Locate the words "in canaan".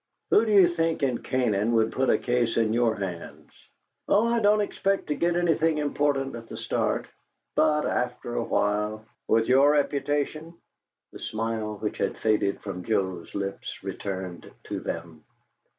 1.03-1.73